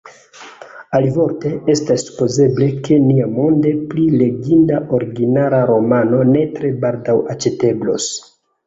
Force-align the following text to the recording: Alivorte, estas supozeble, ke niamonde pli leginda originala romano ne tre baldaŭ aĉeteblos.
Alivorte, 0.99 1.51
estas 1.73 2.05
supozeble, 2.07 2.71
ke 2.87 2.99
niamonde 3.11 3.75
pli 3.93 4.09
leginda 4.23 4.83
originala 5.01 5.63
romano 5.75 6.27
ne 6.35 6.47
tre 6.59 6.75
baldaŭ 6.85 7.19
aĉeteblos. 7.37 8.15